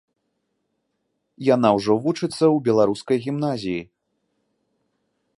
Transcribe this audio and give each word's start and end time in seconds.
Яна 1.55 1.69
ўжо 1.79 1.93
вучыцца 2.05 2.31
ў 2.31 2.57
беларускай 2.67 3.17
гімназіі. 3.25 3.79